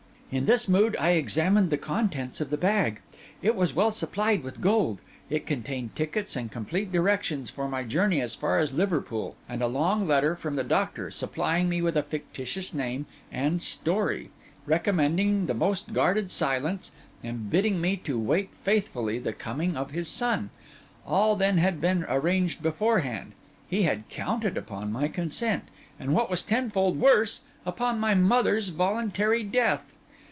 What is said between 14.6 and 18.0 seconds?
recommending the most guarded silence, and bidding me